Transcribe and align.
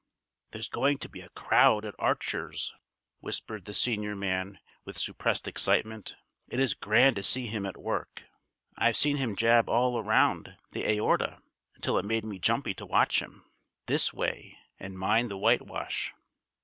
"There's 0.49 0.67
going 0.67 0.97
to 0.97 1.09
be 1.09 1.21
a 1.21 1.29
crowd 1.29 1.85
at 1.85 1.93
Archer's," 1.99 2.73
whispered 3.19 3.65
the 3.65 3.73
senior 3.75 4.15
man 4.15 4.57
with 4.83 4.97
suppressed 4.97 5.47
excitement. 5.47 6.15
"It 6.49 6.59
is 6.59 6.73
grand 6.73 7.17
to 7.17 7.23
see 7.23 7.45
him 7.45 7.67
at 7.67 7.77
work. 7.77 8.23
I've 8.75 8.97
seen 8.97 9.17
him 9.17 9.35
jab 9.35 9.69
all 9.69 10.01
round 10.01 10.57
the 10.71 10.89
aorta 10.89 11.43
until 11.75 11.99
it 11.99 12.05
made 12.05 12.25
me 12.25 12.39
jumpy 12.39 12.73
to 12.73 12.85
watch 12.87 13.21
him. 13.21 13.45
This 13.85 14.11
way, 14.11 14.57
and 14.79 14.97
mind 14.97 15.29
the 15.29 15.37
whitewash." 15.37 16.15